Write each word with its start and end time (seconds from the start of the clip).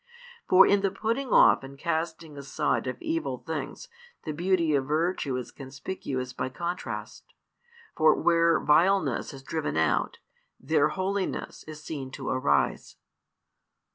For 0.49 0.65
in 0.65 0.81
the 0.81 0.89
putting 0.89 1.29
off 1.31 1.61
and 1.63 1.77
casting 1.77 2.35
aside 2.35 2.87
of 2.87 2.99
evil 3.03 3.37
things, 3.37 3.87
the 4.23 4.31
beauty 4.31 4.73
of 4.73 4.87
virtue 4.87 5.37
is 5.37 5.51
conspicuous 5.51 6.33
by 6.33 6.49
contrast. 6.49 7.35
For 7.95 8.15
where 8.15 8.59
vileness 8.59 9.31
is 9.31 9.43
driven 9.43 9.77
out, 9.77 10.17
there 10.59 10.87
holiness 10.87 11.63
is 11.67 11.83
seen 11.83 12.09
to 12.17 12.29
arise. 12.29 12.95